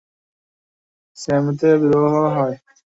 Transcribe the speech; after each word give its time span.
সেমতে 1.17 1.69
বিবাহও 1.81 2.27
হয়। 2.35 2.55